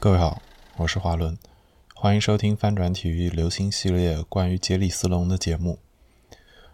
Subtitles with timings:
[0.00, 0.40] 各位好，
[0.76, 1.36] 我是华伦，
[1.92, 5.80] 欢迎收听翻转体育流星系列关于杰里斯隆的节目。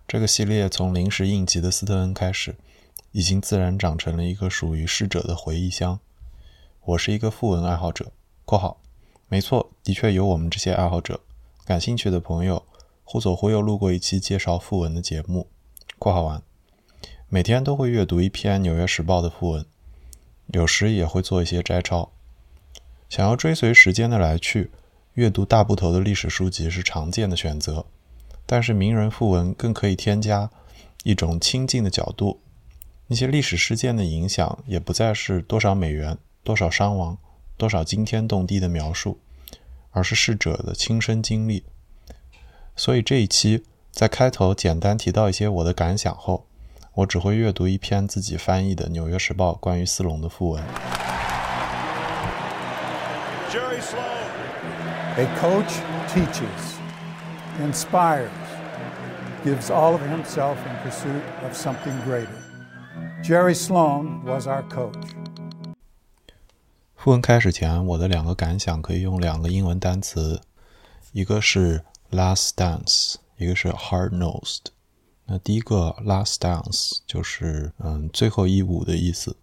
[0.06, 2.56] 这个系列从临时应急的斯特恩开始，
[3.12, 5.98] 已经自然长成了一个属于逝者的回忆箱。
[6.84, 8.12] 我是一个副文爱好者
[8.44, 8.78] （括号），
[9.28, 11.20] 没错，的确有我们这些爱好者。
[11.64, 12.66] 感兴趣的朋友，
[13.04, 15.48] 忽左忽右路过一期介绍副文的节目
[15.98, 16.42] （括号完）。
[17.30, 19.64] 每天都会阅读一篇《纽约时报》的副文，
[20.48, 22.10] 有时也会做一些摘抄。
[23.14, 24.72] 想要追随时间的来去，
[25.12, 27.86] 阅读大部头的历史书籍是常见的选择。
[28.44, 30.50] 但是名人副文更可以添加
[31.04, 32.40] 一种亲近的角度，
[33.06, 37.16] 那些历史事件的影响也不再是多少美元、多少伤亡、
[37.56, 39.20] 多少惊天动地的描述，
[39.92, 41.62] 而是逝者的亲身经历。
[42.74, 46.48] 所以这一期在开头简单提到一些我的感想后。
[46.94, 50.93] 我只会阅读一篇自己翻译的《纽约时报》关于斯隆的副文。
[53.53, 54.29] Jerry Sloan.
[55.17, 55.81] A coach
[56.13, 56.79] teaches,
[57.59, 58.29] inspires,
[59.43, 62.29] gives all of himself in pursuit of something greater.
[63.23, 65.15] Jerry Sloan was our coach.
[66.95, 70.41] 副文开始前，我的两个感想可以用两个英文单词，
[71.11, 74.65] 一个是 “last dance”，一个是 “hard-nosed”。
[75.25, 79.37] 那第一个 last dance 就是嗯最后一舞的意思。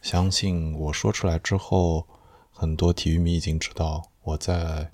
[0.00, 2.06] 相信我说出来之后，
[2.59, 4.89] 很多体育迷已经知道我在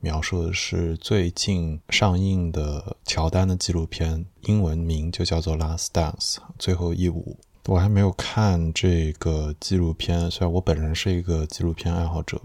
[0.00, 7.36] 描述的是最近上映的乔丹的纪录片，英文名就叫做 Last Dance 最后一舞。
[7.66, 12.40] 我还没有看这个纪录片，虽然我本人是一个纪录片爱好者，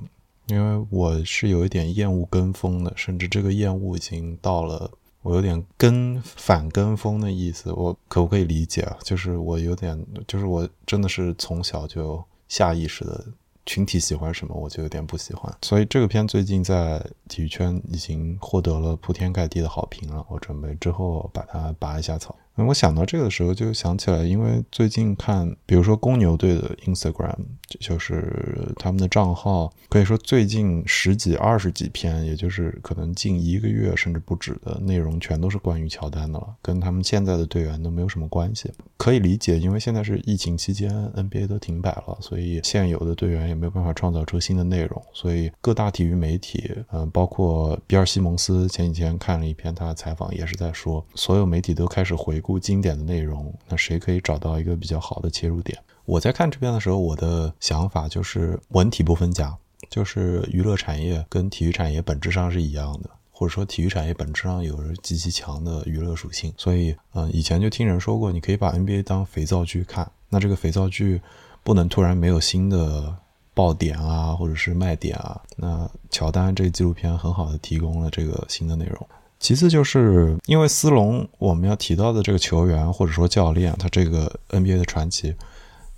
[0.48, 4.92] 因为我是有一点厌恶跟风的，甚至这个厌恶已经到了。
[5.24, 8.98] 我有点跟反跟风的意思，我可不可以理解啊？
[9.02, 13.26] 就是我有点，就是我真的是从小就下意识的，
[13.68, 15.56] 群体喜欢什么我就有点不喜欢。
[15.62, 22.36] 所以这个片最近在体育圈已经获得了铺天盖地的好评了，我准备之后把它拔一下草。
[22.66, 27.38] 我想到这个的时候，就想起来，因为最近看，比如说公牛队的 Instagram，
[27.80, 38.72] 就是他们的账号，可以说最近十几、二十几篇，也就是可能近一个月甚至不止的内容，全都是关于乔丹的了，跟他们现在的队员都没有什么关系。
[38.98, 52.42] 可以理解，因为现在是疫情期间，NBA 都停摆了，所以现有的队员也没有办法创造出新的内容，所以各大体育媒体，嗯，包括比尔·西蒙斯，前几天看了一篇他的采访，也是在说，所有媒体都开始回。
[52.48, 55.78] 顾经典的内容，那谁可以找到一个比较好的切入点？
[56.06, 59.54] 我在看这边的时候，我的想法就是文体不分家，
[59.90, 66.54] 就是娱乐产业跟体育产业本质上是一样的，或者说体育产业本质上有着极其强的娱乐属性。
[66.56, 71.22] 所以，嗯，以前就听人说过，你可以把 NBA 当肥皂剧看，那这个肥皂剧
[71.64, 73.14] 不能突然没有新的
[73.54, 75.42] 爆点啊，或者是卖点啊。
[75.58, 79.06] 那乔丹这个纪录片很好的提供了这个新的内容。
[79.40, 85.36] 其次，就是因为斯隆，我们要提到的这个球员或者说教练，他这个 NBA 的传奇，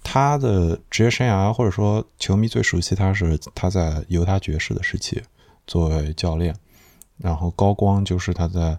[0.03, 5.21] 他的职业生涯或者说球迷最熟悉他是他在犹他爵士的时期
[5.65, 6.53] 作为教练，
[7.17, 8.77] 然后高光就是他在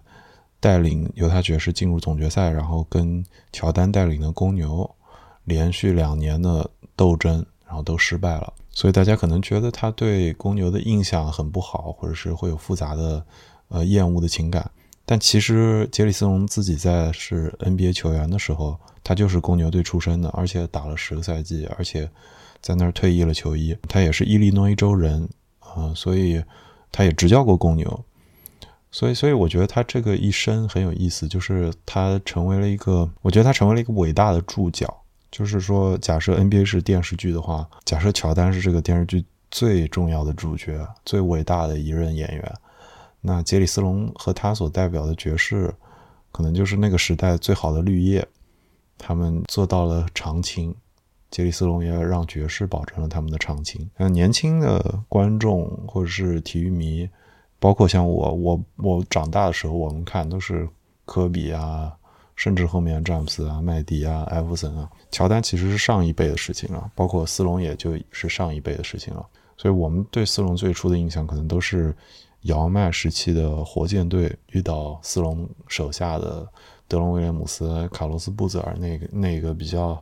[0.59, 4.87] 带领犹他爵士进入总决赛，然后跟乔丹带领的公牛
[5.45, 13.25] 连续两年的斗争，然后都失败了，所以大家可能觉得他对公牛的印象很不好，或者是会有复杂的。
[13.71, 14.69] 呃，厌恶的情感，
[15.05, 22.09] 但其实杰里斯隆自己在是 NBA 球员的时候，他就是公牛队出身的，而且打了十个赛季，而且
[22.61, 23.75] 在那儿退役了球衣。
[23.87, 25.27] 他也是伊利诺伊州人，
[25.59, 26.43] 啊，所以
[26.91, 28.03] 他也执教过公牛。
[28.91, 35.01] 所以，所以我觉得他这个一生很有意思，就是他成为了一个，我觉得他成为了一个伟大的注脚。
[35.31, 42.53] 就是说，假设 NBA 是电视剧的话，假设乔丹是这个电视剧最重要的主角，最伟大的一任演员。
[43.21, 45.71] 那杰里斯隆和他所代表的爵士，
[46.31, 48.27] 可能就是那个时代最好的绿叶，
[48.97, 50.75] 他们做到了长青。
[51.29, 53.89] 杰里斯隆也让爵士保证了他们的长青。
[53.95, 57.07] 那年轻的观众或者是体育迷，
[57.59, 60.67] 包括像我，我我长大的时候，我们看都是
[61.05, 61.93] 科比啊，
[62.35, 66.91] 甚至后面詹姆斯啊、麦迪啊、艾弗森啊、乔丹，其实是上一辈的事情了。
[66.95, 69.25] 包括斯隆，也就是上一辈的事情了。
[69.55, 71.95] 所以我们对斯隆最初的印象，可能都是。
[72.41, 76.47] 姚麦时期的火箭队遇到斯隆手下的
[76.87, 80.01] 德隆威廉姆斯、卡洛斯布泽尔，那个那个比较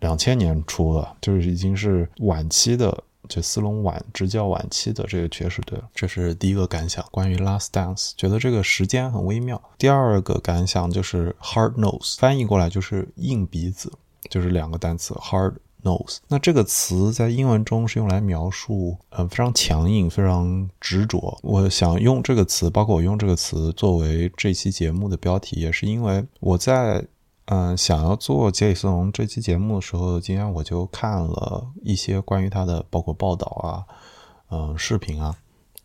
[0.00, 5.88] 两千年初的，就是已经是晚期的，就斯隆晚执教晚期的这个爵士队了。
[5.94, 9.60] 这是第一个感想，关于 Last Dance，觉得这个时间很微妙。
[9.76, 13.92] 第二个感想就是 Hard Nose，翻译过来就是硬鼻子，
[14.30, 16.18] 就是两个单词 Hard nose。
[16.28, 21.38] 那这个词在英文中是用来描述，嗯，非常强硬、非常执着。
[21.42, 27.04] 我想用这个词，包括我用这个词作为这期节目的标题，也是因为我在，
[27.46, 33.84] 嗯，想要做杰里斯隆这期节目的时候，今天我就看了一些关于他的，包括报道啊，
[34.50, 35.36] 嗯，视频啊。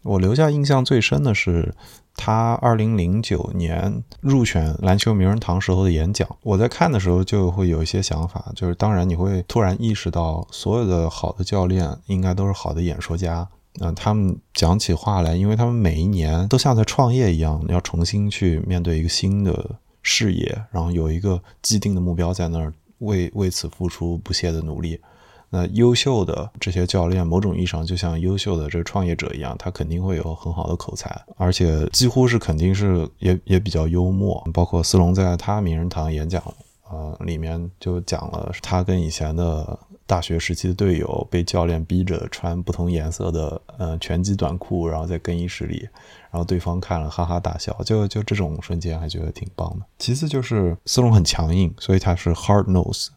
[0.07, 1.75] 我留下印象最深的是。
[2.19, 13.48] 他二零零九年入选篮球名人堂时候的演讲，我在看的时候就会有一些想法，就是当然你会突然意识到，所有的好的教练应该都是好的演说家。
[13.81, 25.00] 嗯，他们讲起话来，因为他们每一年都像在创业一样，要重新去面对一个新的事业，然后有一个既定的目标在那儿，为为此付出不懈的努力。
[25.49, 34.45] 那优秀的这些教练，某种意义上就像优秀的这个创业者一样，他肯定会有很好的口才，而且几乎是肯定是也也比较幽默。
[34.53, 36.44] 包括斯隆在他名人堂演讲，
[36.89, 45.88] 呃，里面就讲了他跟以前的大学时期的队友被教练逼着穿不同颜色的呃拳击短裤，然后在更衣室里，
[46.29, 49.85] 然后对方看了哈哈大笑，就就这种瞬间还觉得挺棒的。
[49.97, 53.07] 其次就是斯隆很强硬，所以他是 hard nose。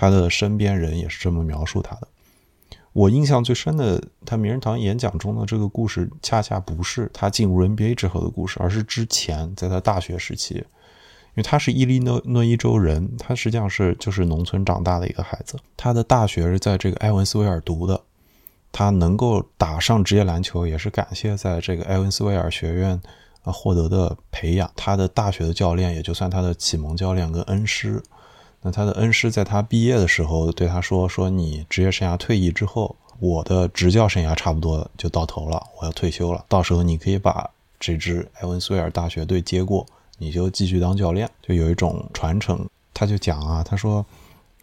[0.00, 2.08] 他的身边人也是这么描述他的。
[2.94, 10.54] 我印象最深的，他名人堂演讲中的这个故事，恰恰不是他进入 NBA 之后的故事，而是之前在他大学时期。
[10.54, 15.58] 因为他是伊利诺诺伊州人，他实际上是就是农村长大的一个孩子。
[15.76, 18.00] 他的大学是在这个埃文斯维尔读的，
[18.72, 22.98] 他能够打上职业篮球，也是感谢在这个埃文斯维尔学院
[23.42, 24.72] 啊获得的培养。
[24.74, 28.02] 他的大学的教练，也就算他的启蒙教练跟恩师。
[28.62, 36.44] 那他的恩师在他毕业的时候对他说：“说你职业生涯退役之后，我的执教生涯差不多就到头了，我要退休了。
[36.46, 37.48] 到时候你可以把
[37.78, 39.86] 这支埃文斯维尔大学队接过，
[40.18, 44.04] 你就继续当教练，就有一种传承。”他就讲啊，他说：“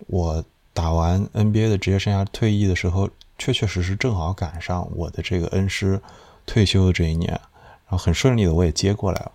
[0.06, 0.44] 我
[0.74, 3.10] 打完 NBA 的职业生涯退役的时候，
[3.40, 6.00] 确确实实正好赶上我的这个恩师
[6.46, 7.42] 退休的这一年，然
[7.88, 9.32] 后很顺利的我也接过来了。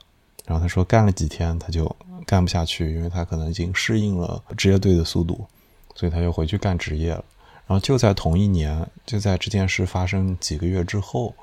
[0.46, 1.84] 然后他说干了几天他就。”
[2.26, 5.46] 干不下去，因为他可能已经适应了职业队的速度，
[5.94, 7.24] 所以他就回去干职业了。
[7.66, 11.34] 然后就在同一年，就在这件事发生几个月之后，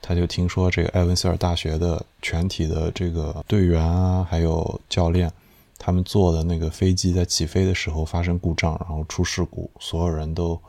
[0.00, 5.32] 他就听说这个埃文斯尔大学的全体的这个队员啊，还有教练，
[5.78, 10.60] 他们坐的那个飞机在起飞的时候发生故障，然后出事故，所有人都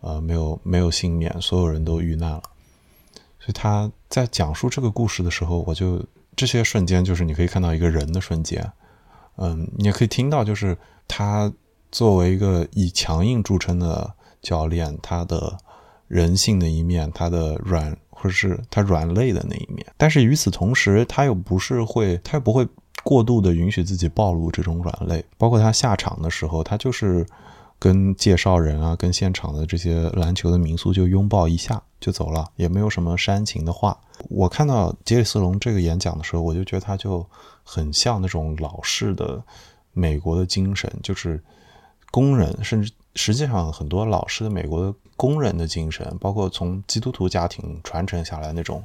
[0.00, 2.42] 呃没有没有幸免，所有人都遇难了。
[3.38, 6.04] 所以他在讲述这个故事的时候，我就
[6.36, 8.70] 这些瞬间就是你可以看到一个人的瞬间。
[9.36, 10.76] 嗯，你也可以听到，就是
[11.08, 11.52] 他
[11.90, 15.56] 作为一个以强硬著称的教练，他的
[16.06, 19.84] 人性的一面，他的软或者是他软肋的那一面。
[19.96, 22.68] 但是与此同时，他又不是会，他又不会
[23.02, 25.24] 过度的允许自己暴露这种软肋。
[25.38, 27.26] 包括他下场的时候，他就是
[27.78, 33.98] 跟介绍人啊，跟现场的这些篮球的民宿就拥抱一下就走了，也没有什么煽情的话。
[34.28, 37.26] 我看到杰里斯隆这个演讲的时候，我就觉得他就。
[37.62, 39.42] 很像那种老式的
[39.92, 41.42] 美国的精神，就是
[42.10, 48.82] 工人，甚至实际上很多老式的美国的工人的精神，包括从基督徒家庭传承下来那种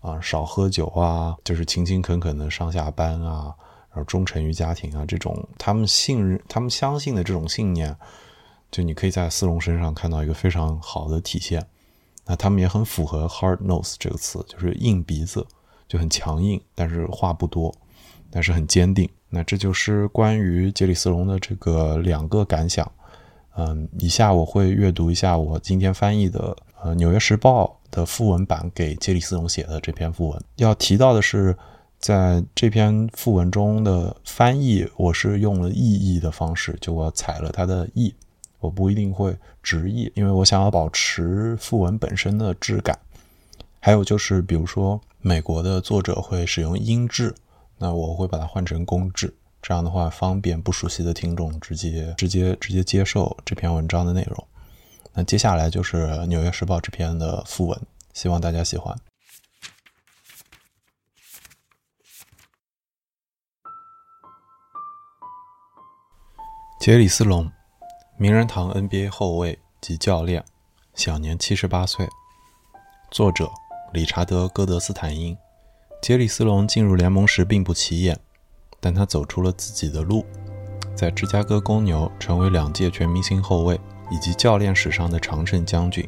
[0.00, 3.54] 啊，少喝酒啊，就是勤勤恳恳的上下班啊，
[3.90, 7.96] 然后忠诚于家庭啊，这种他们信任、他们相信的这种信念，
[8.70, 11.66] 就你可以在斯隆身上看到一个非常好的体现。
[12.24, 15.44] 那他们也很符合 “hard nose” 这个词，就是硬鼻子，
[15.88, 17.74] 就很强硬，但是话不多。
[18.32, 19.08] 但是很坚定。
[19.28, 22.90] 那这就是关于杰里斯隆的这个两个感想。
[23.54, 30.42] 嗯，以下我会阅读一下我今天翻译的呃《纽约时报》的副文版给杰里斯隆写的这篇副文。
[30.56, 31.54] 要提到的是，
[31.98, 38.14] 在这篇副文中的翻译，我是用了意译的方式，就我采了他的意，
[38.58, 42.98] 我不一定会直译，因为我想要保持副文本身的质感。
[43.80, 47.34] 还有就是，比如说美国的作者会使用音质。
[47.82, 54.46] 那我会把它换成公制，这样的话方便不熟悉的听众直接直接直接接受这篇文章的内容。
[55.12, 57.82] 那接下来就是《纽约时报》这篇的副文，
[58.14, 58.96] 希望大家喜欢。
[66.78, 67.50] 杰里斯隆，
[68.16, 70.44] 名人堂 NBA 后卫及教练，
[70.94, 72.08] 享年七十八岁。
[73.10, 73.50] 作者：
[73.92, 75.36] 理查德·戈德斯坦因。
[76.02, 78.18] 杰里斯隆进入联盟时并不起眼，
[78.80, 80.26] 但他走出了自己的路，
[80.96, 83.80] 在芝加哥公牛成为两届全明星后卫
[84.10, 86.04] 以及教练史上的常胜将军。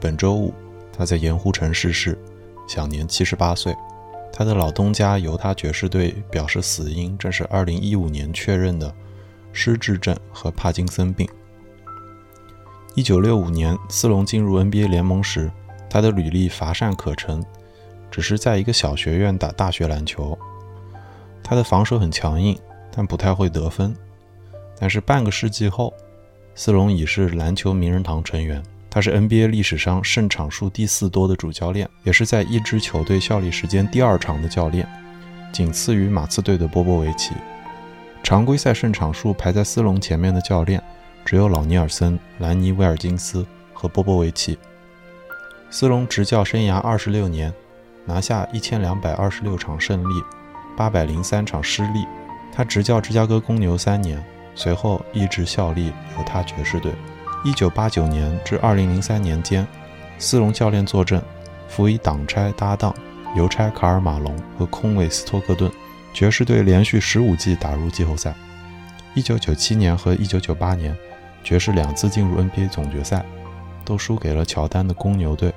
[0.00, 0.52] 本周五，
[0.92, 2.18] 他在盐湖城逝世，
[2.66, 3.72] 享年七十八岁。
[4.32, 8.92] 他的老东家犹他爵士队表示，死因正是2015年确认的
[9.52, 11.28] 失智症和帕金森病。
[12.96, 15.48] 一九六五年，斯隆进入 NBA 联盟时，
[15.88, 17.44] 他的履历乏善可陈，
[18.12, 20.38] 只是在一个小学院打大学篮球。
[21.42, 22.56] 他的防守很强硬，
[22.94, 23.92] 但不太会得分。
[24.78, 25.92] 但是半个世纪后，
[26.54, 28.62] 斯隆已是篮球名人堂成员。
[28.90, 34.86] 他是 NBA 历史上胜场数第四多的主教练，也是在一支球队效力时间第二长的教练，
[35.50, 37.32] 仅次于马刺队的波波维奇。
[38.22, 40.80] 常规赛胜场数排在斯隆前面的教练。
[41.24, 44.58] 只有老尼尔森、兰尼·威尔金斯和波波维奇。
[45.70, 47.54] 斯隆执教生涯二十六年，
[48.04, 50.22] 拿下一千两百二十六场胜利，
[50.76, 52.06] 八百零三场失利。
[52.52, 54.22] 他执教芝加哥公牛三年，
[54.54, 56.92] 随后一直效力犹他爵士队。
[57.44, 59.66] 一九八九年至二零零三年间，
[60.18, 61.22] 斯隆教练坐镇，
[61.68, 62.94] 辅以挡拆搭档
[63.34, 65.70] 邮差卡尔·马龙和空位斯托克顿，
[66.12, 68.34] 爵士队连续十五季打入季后赛。
[69.14, 70.96] 一九九七年和一九九八年。
[71.44, 73.24] 爵士两次进入 NBA 总决赛，
[73.84, 75.52] 都输给了乔丹的公牛队。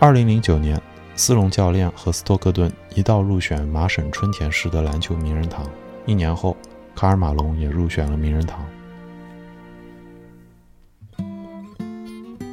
[0.00, 0.80] 2009年，
[1.18, 5.66] 斯隆教练和斯托克顿一道入选麻省春田市的篮球名人堂。
[6.04, 6.54] 一年后，
[6.94, 8.64] 卡尔·马龙也入选了名人堂。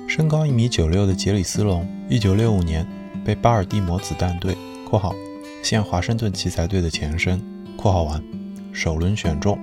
[0.07, 2.87] 身高一米九六的杰里斯隆，1965年
[3.25, 4.55] 被巴尔的摩子弹队
[4.89, 5.13] （括号
[5.61, 7.41] 现华盛顿奇才队的前身
[7.75, 8.23] ）（括号完）
[8.71, 9.59] 首轮选中。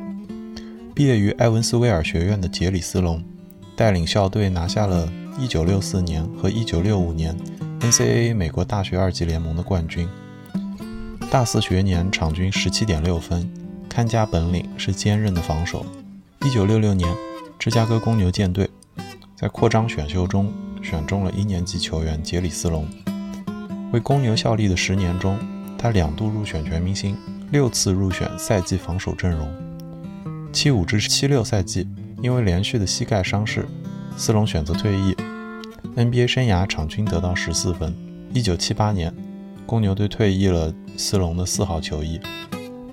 [0.95, 3.25] 毕业于埃文斯威尔学院的杰里斯隆，
[3.75, 7.35] 带领校队拿下了1964年和1965年
[7.81, 10.07] NCAA 美国大学二级联盟的冠军。
[11.31, 13.51] 大四学年场均17.6分，
[13.89, 15.87] 看家本领是坚韧的防守。
[16.41, 17.17] 1966年，
[17.59, 18.69] 芝加哥公牛舰队
[19.35, 22.87] 在扩张选秀中选中了一年级球员杰里斯隆。
[23.93, 25.39] 为公牛效力的十年中，
[25.79, 27.17] 他两度入选全明星，
[27.51, 29.49] 六次入选赛季防守阵容。
[30.53, 31.89] 七五至七六赛季，
[32.23, 33.67] 因为连续的膝盖伤势，
[34.19, 35.17] 斯隆选择退役。
[35.97, 37.95] NBA 生涯场均得到十四分。
[38.33, 39.15] 一九七八年，
[39.67, 42.21] 公牛队退役了斯隆的四号球衣，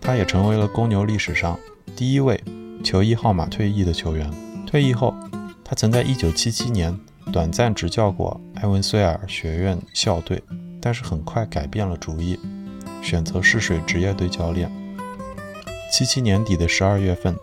[0.02, 1.58] 他也成为了公牛历史上
[1.96, 2.44] 第一位
[2.84, 4.30] 球衣号码退役的球员。
[4.66, 5.14] 退役后，
[5.64, 6.98] 他曾在一九七七年
[7.32, 10.42] 短暂执教过埃文斯尔学院校队，
[10.82, 12.40] 但是很快改变了主意，
[13.02, 14.72] 选择试水职业队教练。
[15.92, 17.36] 七七年底的十二月份。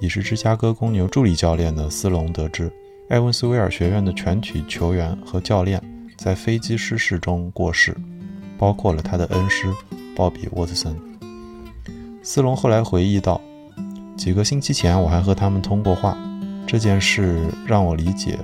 [0.00, 2.72] 已是芝加哥公牛助理教练的斯隆得知，
[3.08, 5.82] 埃文斯威尔学院的全体球员和教练
[6.16, 7.94] 在飞机失事中过世，
[8.56, 9.66] 包括了他的恩师
[10.16, 10.96] 鲍比·沃特森。
[12.22, 13.40] 斯隆后来回忆道
[14.16, 16.16] ：“几个星期前我还和他们通过话，
[16.66, 18.38] 这件事让我理解，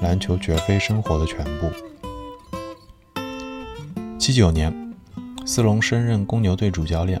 [0.00, 1.68] 篮球绝非生活的全部。”
[4.18, 4.94] 七九年，
[5.44, 7.20] 斯隆升任公牛队主教练，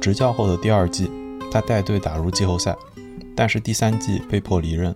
[0.00, 1.10] 执教后的第二季，
[1.50, 2.76] 他带队打入季后赛。
[3.36, 4.94] 但是第三季被迫离任。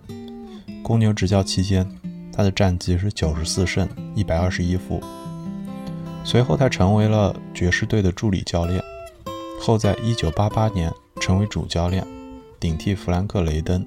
[0.83, 1.87] 公牛执教期间，
[2.33, 5.01] 他的战绩是九十四胜一百二十一负。
[6.23, 8.81] 随后，他成为了爵士队的助理教练，
[9.61, 12.05] 后在一九八八年成为主教练，
[12.59, 13.85] 顶替弗兰克·雷登，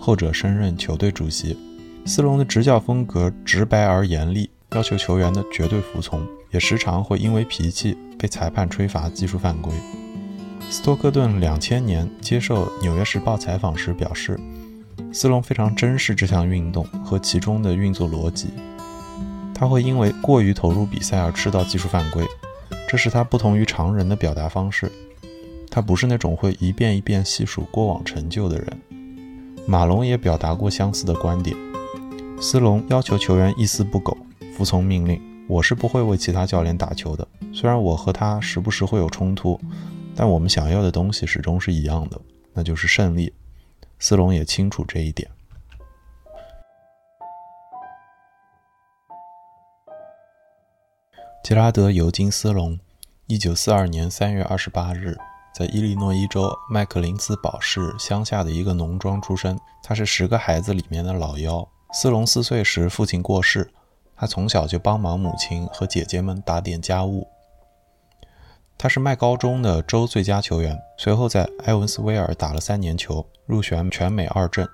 [0.00, 1.56] 后者升任球队主席。
[2.06, 9.72] 斯隆的执教风格直白而严厉，要求球员的绝对服从，也时常会因为脾气被裁判吹罚技术犯规。
[10.70, 14.40] 斯托克顿两千年接受《纽约时报》采访时表示，
[15.12, 18.48] 斯隆非常珍视这项运动和其中的运作逻辑。
[19.54, 22.24] 他会因为过于投入比赛而吃到技术犯规，
[22.88, 24.90] 这是他不同于常人的表达方式。
[25.70, 28.80] 他不是那种会一遍一遍细数过往成就的人。
[29.66, 31.56] 马龙也表达过相似的观点。
[32.40, 34.16] 斯隆要求球员一丝不苟，
[34.56, 35.20] 服从命令。
[35.46, 39.60] 我是不会为其他教练打球的，虽然我和他时不时会有冲突。
[40.16, 42.20] 但我们想要的东西始终是一样的，
[42.52, 43.32] 那就是胜利。
[44.00, 45.30] 斯隆也清楚这一点。
[51.44, 52.78] 杰拉德·尤金·斯隆，
[53.26, 55.16] 一九四二年三月二十八日，
[55.54, 59.58] 在伊利诺伊州麦克林斯堡市乡下的一个农庄出生。
[59.82, 61.68] 他是十个孩子里面的老幺。
[61.92, 63.70] 斯隆四岁时父亲过世，
[64.16, 67.26] 他从小就帮忙母亲和姐姐们打点家务。
[68.82, 74.66] 他是麦高中的州最佳球员，随后在埃文斯威尔打了三年球，入选全美二阵。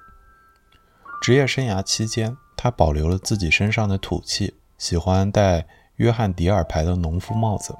[1.21, 7.77] 职业生涯期间，他保留了自己身上的土气，喜欢戴约翰迪尔牌的农夫帽子，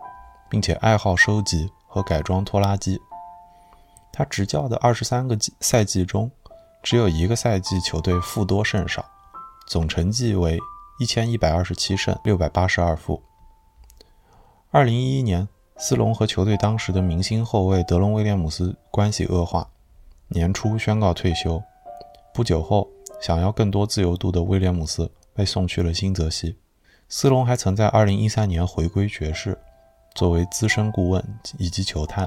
[0.51, 3.01] 并且爱好收集和改装拖拉机。
[4.13, 6.29] 他执教的二十三个赛季中，
[6.83, 9.05] 只有一个赛季球队负多胜少，
[9.69, 10.59] 总成绩为
[10.99, 13.23] 一千一百二十七胜六百八十二负。
[14.73, 15.47] 二零一一年。
[15.79, 19.69] 斯隆和球队当时的明星后卫德隆·威廉姆斯关系恶化，
[20.29, 21.63] 年初宣告退休。
[22.33, 22.89] 不久后，
[23.21, 26.57] 想要更多自由度的威廉姆斯被送去了新泽西。
[27.11, 29.59] 斯隆还曾在2013年回归爵士，
[30.15, 31.23] 作为资深顾问
[31.59, 32.27] 以及球探。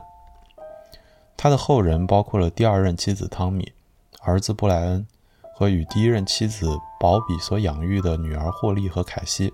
[1.36, 3.72] 他的后人包括了第二任妻子汤米、
[4.20, 5.08] 儿子布莱恩
[5.56, 9.52] 和与第一任妻子保比所养育的女儿霍利和凯西。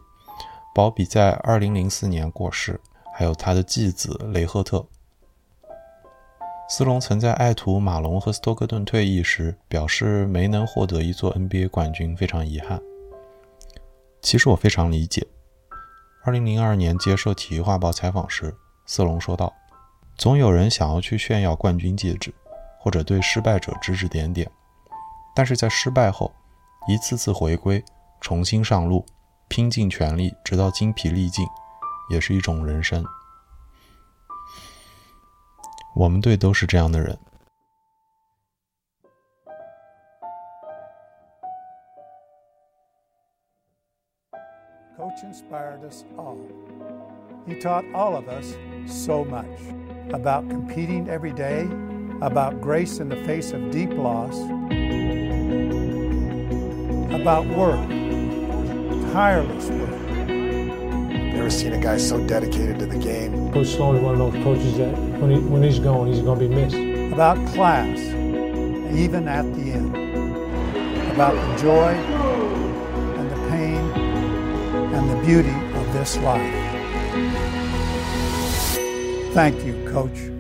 [0.73, 2.81] 保比在2004年过世，
[3.17, 4.86] 还有他的继子雷赫特。
[6.67, 12.81] 斯隆曾在爱徒马龙和斯托克顿退役时表示，没能获得一座 NBA 冠军，非常遗憾。
[14.22, 15.25] 其实我非常理解。
[16.25, 18.53] 2002年接受《体育画报》采访时，
[18.86, 19.53] 斯隆说道。
[20.17, 22.34] 总有人想要去炫耀冠军戒指，
[22.79, 24.50] 或者对失败者指指点点，
[25.34, 26.34] 但是在失败后，
[26.88, 27.81] 一次次回归，
[28.19, 29.05] 重新上路，
[29.48, 31.45] 拼尽全力，直到精疲力尽，
[32.10, 33.04] 也是一种人生。
[35.94, 37.18] 我们队都是这样的人。
[44.96, 46.38] Coach inspired us all.
[47.46, 48.54] He taught all of us
[48.87, 49.46] so much.
[50.12, 51.68] about competing every day,
[52.20, 54.37] about grace in the face of deep loss,
[57.12, 57.88] about work,
[59.12, 60.03] tireless work.
[61.35, 63.51] Never seen a guy so dedicated to the game.
[63.51, 66.39] Coach Sloan is one of those coaches that when, he, when he's gone, he's going
[66.39, 66.77] to be missed.
[67.13, 67.99] About class,
[68.95, 69.93] even at the end.
[71.11, 73.75] About the joy and the pain
[74.95, 76.53] and the beauty of this life.
[79.33, 80.34] Thank you, Coach.